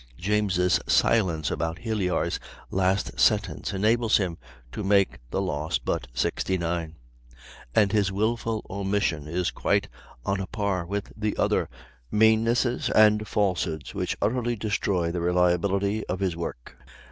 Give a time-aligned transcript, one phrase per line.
[0.17, 2.39] James' silence about Hilyat's
[2.71, 4.39] last sentence enables him
[4.71, 6.95] to make the loss but 69,
[7.75, 9.89] and his wilful omission is quite
[10.25, 11.69] on a par with the other
[12.11, 16.75] meannesses and falsehoods which utterly destroy the reliability of his work.